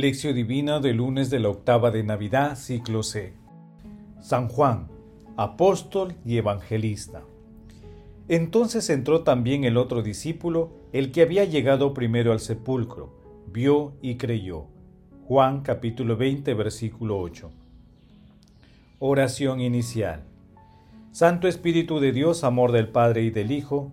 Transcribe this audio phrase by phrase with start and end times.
[0.00, 3.32] Lección Divina del lunes de la octava de Navidad, ciclo C.
[4.20, 4.88] San Juan,
[5.38, 7.22] apóstol y evangelista.
[8.28, 13.10] Entonces entró también el otro discípulo, el que había llegado primero al sepulcro,
[13.50, 14.66] vio y creyó.
[15.26, 17.50] Juan capítulo 20, versículo 8.
[18.98, 20.24] Oración inicial.
[21.10, 23.92] Santo Espíritu de Dios, amor del Padre y del Hijo,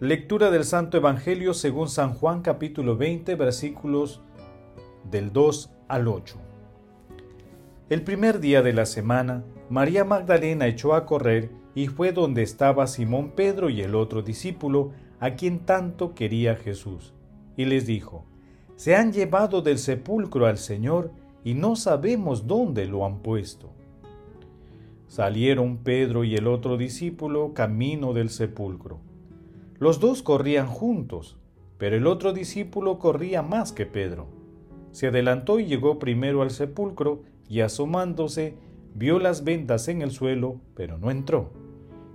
[0.00, 4.22] Lectura del Santo Evangelio según San Juan capítulo 20 versículos
[5.10, 6.38] del 2 al 8.
[7.90, 12.86] El primer día de la semana, María Magdalena echó a correr y fue donde estaba
[12.86, 17.12] Simón Pedro y el otro discípulo, a quien tanto quería Jesús,
[17.58, 18.24] y les dijo,
[18.76, 21.10] Se han llevado del sepulcro al Señor
[21.44, 23.70] y no sabemos dónde lo han puesto.
[25.08, 29.09] Salieron Pedro y el otro discípulo camino del sepulcro
[29.80, 31.38] los dos corrían juntos,
[31.78, 34.26] pero el otro discípulo corría más que Pedro.
[34.92, 38.56] Se adelantó y llegó primero al sepulcro y asomándose
[38.94, 41.50] vio las vendas en el suelo, pero no entró.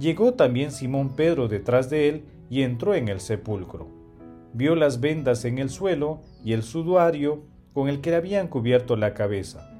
[0.00, 3.86] Llegó también Simón Pedro detrás de él y entró en el sepulcro.
[4.52, 8.96] Vio las vendas en el suelo y el sudario con el que le habían cubierto
[8.96, 9.70] la cabeza.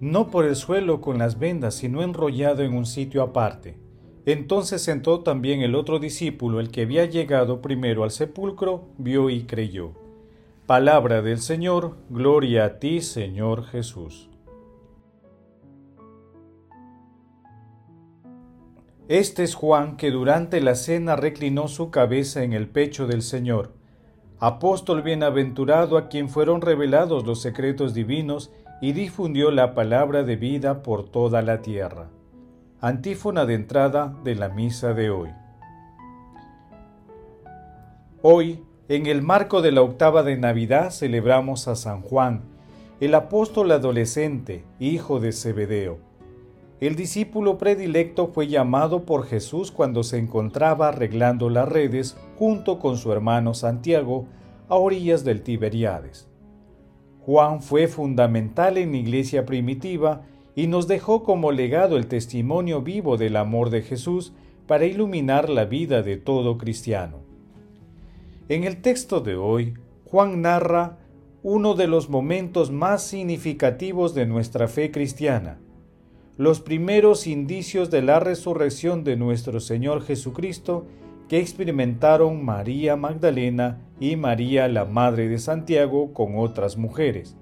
[0.00, 3.85] No por el suelo con las vendas, sino enrollado en un sitio aparte.
[4.26, 9.44] Entonces entró también el otro discípulo, el que había llegado primero al sepulcro, vio y
[9.44, 9.92] creyó.
[10.66, 14.28] Palabra del Señor, gloria a ti, Señor Jesús.
[19.06, 23.74] Este es Juan que durante la cena reclinó su cabeza en el pecho del Señor,
[24.40, 28.50] apóstol bienaventurado a quien fueron revelados los secretos divinos
[28.82, 32.08] y difundió la palabra de vida por toda la tierra.
[32.82, 35.30] Antífona de entrada de la misa de hoy.
[38.20, 42.42] Hoy, en el marco de la octava de Navidad, celebramos a San Juan,
[43.00, 46.00] el apóstol adolescente, hijo de Zebedeo.
[46.78, 52.98] El discípulo predilecto fue llamado por Jesús cuando se encontraba arreglando las redes junto con
[52.98, 54.26] su hermano Santiago
[54.68, 56.28] a orillas del Tiberiades.
[57.22, 63.18] Juan fue fundamental en la iglesia primitiva y nos dejó como legado el testimonio vivo
[63.18, 64.32] del amor de Jesús
[64.66, 67.18] para iluminar la vida de todo cristiano.
[68.48, 69.74] En el texto de hoy,
[70.06, 70.98] Juan narra
[71.42, 75.58] uno de los momentos más significativos de nuestra fe cristiana,
[76.38, 80.86] los primeros indicios de la resurrección de nuestro Señor Jesucristo
[81.28, 87.36] que experimentaron María Magdalena y María la Madre de Santiago con otras mujeres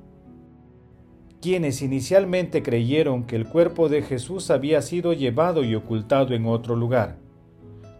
[1.44, 6.75] quienes inicialmente creyeron que el cuerpo de Jesús había sido llevado y ocultado en otro
[6.75, 7.19] lugar.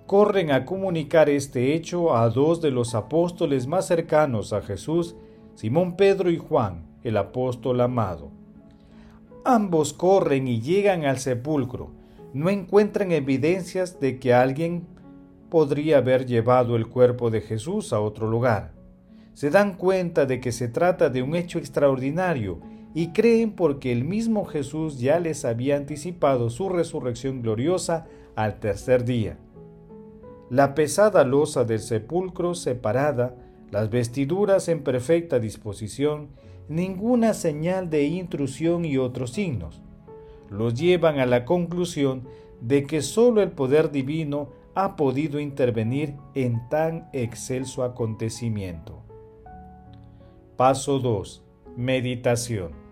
[0.07, 5.15] Corren a comunicar este hecho a dos de los apóstoles más cercanos a Jesús,
[5.57, 8.31] Simón Pedro y Juan, el apóstol amado.
[9.45, 11.91] Ambos corren y llegan al sepulcro.
[12.33, 14.87] No encuentran evidencias de que alguien
[15.51, 18.73] podría haber llevado el cuerpo de Jesús a otro lugar.
[19.35, 24.05] Se dan cuenta de que se trata de un hecho extraordinario y creen porque el
[24.05, 28.07] mismo Jesús ya les había anticipado su resurrección gloriosa
[28.37, 29.37] al tercer día.
[30.49, 33.35] La pesada losa del sepulcro separada,
[33.73, 36.29] las vestiduras en perfecta disposición,
[36.69, 39.83] ninguna señal de intrusión y otros signos,
[40.49, 42.29] los llevan a la conclusión
[42.61, 49.03] de que sólo el poder divino ha podido intervenir en tan excelso acontecimiento.
[50.57, 51.43] Paso 2.
[51.77, 52.84] Meditación.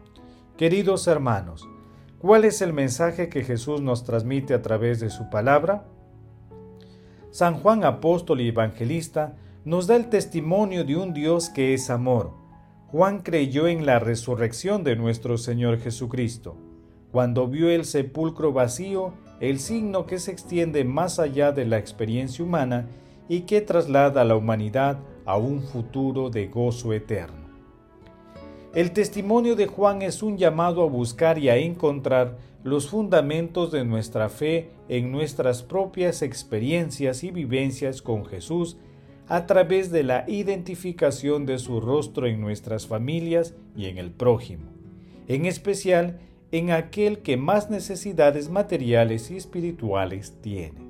[0.57, 1.67] Queridos hermanos,
[2.19, 5.87] ¿cuál es el mensaje que Jesús nos transmite a través de su palabra?
[7.31, 9.35] San Juan apóstol y evangelista
[9.65, 12.35] nos da el testimonio de un Dios que es amor.
[12.89, 16.59] Juan creyó en la resurrección de nuestro Señor Jesucristo.
[17.11, 22.45] Cuando vio el sepulcro vacío, el signo que se extiende más allá de la experiencia
[22.45, 22.89] humana
[23.27, 27.42] y que traslada a la humanidad a un futuro de gozo eterno.
[28.75, 33.85] El testimonio de Juan es un llamado a buscar y a encontrar los fundamentos de
[33.85, 38.79] nuestra fe en nuestras propias experiencias y vivencias con Jesús
[39.29, 44.71] a través de la identificación de su rostro en nuestras familias y en el prójimo,
[45.29, 46.21] en especial
[46.51, 50.81] en aquel que más necesidades materiales y espirituales tiene.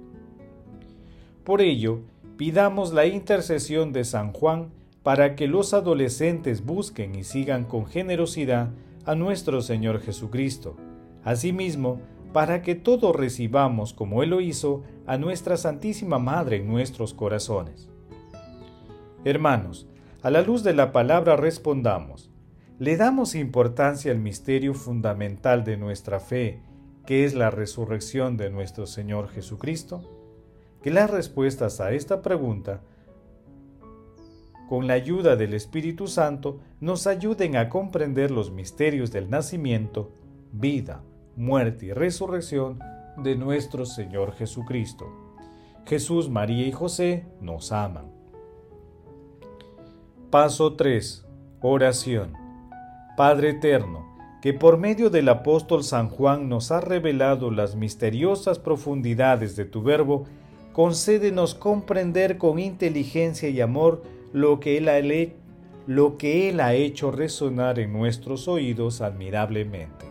[1.43, 1.99] Por ello,
[2.37, 4.70] pidamos la intercesión de San Juan
[5.02, 8.70] para que los adolescentes busquen y sigan con generosidad
[9.04, 10.76] a nuestro Señor Jesucristo.
[11.25, 12.00] Asimismo,
[12.32, 17.88] para que todos recibamos, como Él lo hizo, a nuestra Santísima Madre en nuestros corazones.
[19.25, 19.87] Hermanos,
[20.22, 22.31] a la luz de la palabra respondamos,
[22.78, 26.62] ¿le damos importancia al misterio fundamental de nuestra fe,
[27.06, 30.02] que es la resurrección de nuestro Señor Jesucristo?
[30.81, 32.82] Que las respuestas a esta pregunta
[34.72, 40.10] con la ayuda del Espíritu Santo, nos ayuden a comprender los misterios del nacimiento,
[40.50, 41.02] vida,
[41.36, 42.78] muerte y resurrección
[43.19, 45.04] de nuestro Señor Jesucristo.
[45.84, 48.06] Jesús, María y José nos aman.
[50.30, 51.26] Paso 3.
[51.60, 52.32] Oración.
[53.14, 59.54] Padre Eterno, que por medio del apóstol San Juan nos ha revelado las misteriosas profundidades
[59.54, 60.24] de tu verbo,
[60.72, 64.02] concédenos comprender con inteligencia y amor
[64.32, 64.88] lo que Él
[66.61, 70.06] ha, hecho resonar en nuestros oídos admirablemente.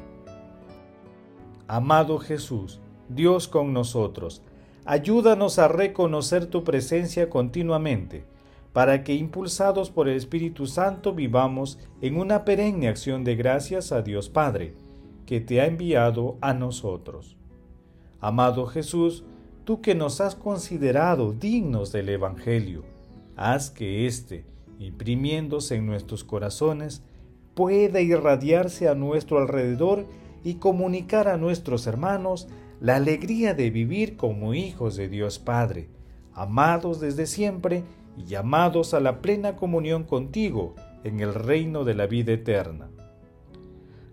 [1.68, 2.80] Amado Jesús,
[3.10, 4.44] Dios con nosotros,
[4.86, 8.26] ayúdanos a reconocer tu presencia continuamente,
[8.74, 14.02] para que impulsados por el Espíritu Santo vivamos en una perenne acción de gracias a
[14.02, 14.76] Dios Padre,
[15.26, 17.38] que te ha enviado a nosotros.
[18.20, 19.24] Amado Jesús,
[19.64, 22.84] tú que nos has considerado dignos del Evangelio,
[23.36, 24.46] haz que éste,
[24.80, 27.04] imprimiéndose en nuestros corazones,
[27.54, 30.06] pueda irradiarse a nuestro alrededor
[30.44, 32.48] y comunicar a nuestros hermanos
[32.80, 35.90] la alegría de vivir como hijos de Dios Padre,
[36.34, 37.84] amados desde siempre
[38.18, 42.90] y llamados a la plena comunión contigo en el reino de la vida eterna.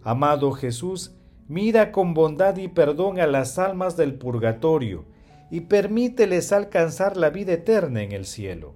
[0.03, 1.15] Amado Jesús,
[1.49, 5.05] mira con bondad y perdón a las almas del purgatorio
[5.51, 8.75] y permíteles alcanzar la vida eterna en el cielo.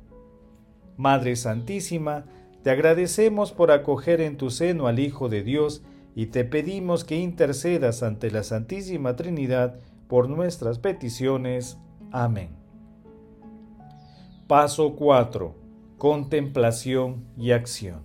[0.97, 2.25] Madre Santísima,
[2.63, 5.83] te agradecemos por acoger en tu seno al Hijo de Dios
[6.15, 11.79] y te pedimos que intercedas ante la Santísima Trinidad por nuestras peticiones.
[12.11, 12.51] Amén.
[14.47, 15.55] Paso 4.
[15.99, 18.03] Contemplación y acción.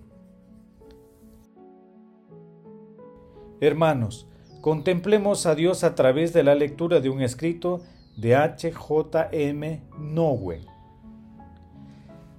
[3.60, 4.28] Hermanos,
[4.62, 7.82] contemplemos a Dios a través de la lectura de un escrito
[8.16, 8.72] de H.
[8.72, 9.30] J.
[9.32, 9.84] M.
[10.00, 10.77] Nowe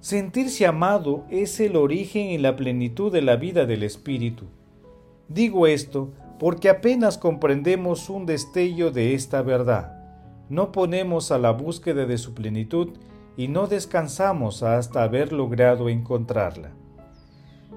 [0.01, 4.45] Sentirse amado es el origen y la plenitud de la vida del Espíritu.
[5.27, 10.01] Digo esto porque apenas comprendemos un destello de esta verdad.
[10.47, 12.93] No ponemos a la búsqueda de su plenitud
[13.35, 16.71] y no descansamos hasta haber logrado encontrarla.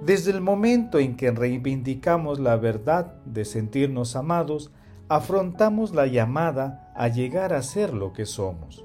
[0.00, 4.70] Desde el momento en que reivindicamos la verdad de sentirnos amados,
[5.08, 8.84] afrontamos la llamada a llegar a ser lo que somos.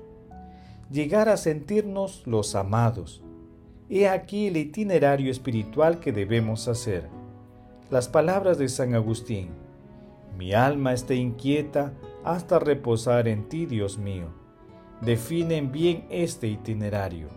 [0.92, 3.24] Llegar a sentirnos los amados,
[3.90, 7.08] He aquí el itinerario espiritual que debemos hacer.
[7.90, 9.48] Las palabras de San Agustín.
[10.38, 11.94] Mi alma está inquieta
[12.26, 14.26] hasta reposar en ti, Dios mío.
[15.00, 17.30] Definen bien este itinerario.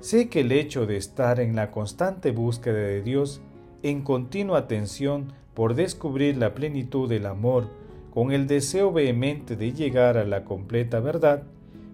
[0.00, 3.42] Sé que el hecho de estar en la constante búsqueda de Dios,
[3.82, 7.68] en continua atención por descubrir la plenitud del amor,
[8.14, 11.42] con el deseo vehemente de llegar a la completa verdad,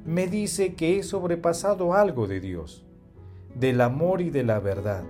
[0.04, 2.84] me dice que he sobrepasado algo de Dios
[3.54, 5.04] del amor y de la verdad.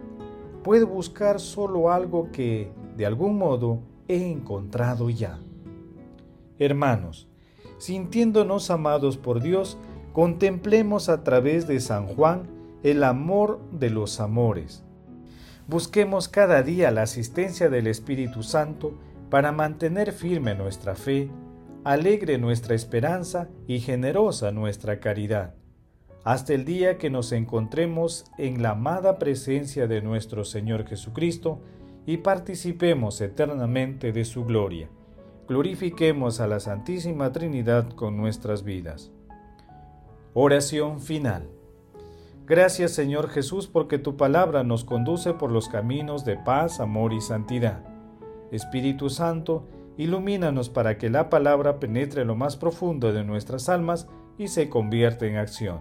[0.62, 5.38] Puedo buscar solo algo que, de algún modo, he encontrado ya.
[6.58, 7.28] Hermanos,
[7.78, 9.78] sintiéndonos amados por Dios,
[10.12, 12.48] contemplemos a través de San Juan
[12.82, 14.82] el amor de los amores.
[15.66, 18.98] Busquemos cada día la asistencia del Espíritu Santo
[19.30, 21.30] para mantener firme nuestra fe,
[21.84, 25.54] alegre nuestra esperanza y generosa nuestra caridad
[26.24, 31.60] hasta el día que nos encontremos en la amada presencia de nuestro Señor Jesucristo
[32.06, 34.88] y participemos eternamente de su gloria.
[35.48, 39.10] Glorifiquemos a la Santísima Trinidad con nuestras vidas.
[40.34, 41.48] Oración final.
[42.46, 47.20] Gracias Señor Jesús porque tu palabra nos conduce por los caminos de paz, amor y
[47.20, 47.84] santidad.
[48.50, 54.48] Espíritu Santo, ilumínanos para que la palabra penetre lo más profundo de nuestras almas y
[54.48, 55.80] se convierta en acción.